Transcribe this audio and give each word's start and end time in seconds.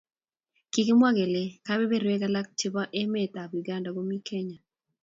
kikimwa 0.71 1.09
kele 1.17 1.43
keberberwek 1.65 2.23
alak 2.27 2.47
chebo 2.57 2.81
emet 2.99 3.33
ab 3.43 3.51
Uganda 3.61 3.89
komii 3.95 4.25
Kenya 4.27 4.57